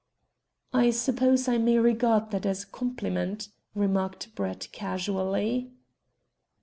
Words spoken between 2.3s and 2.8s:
that as a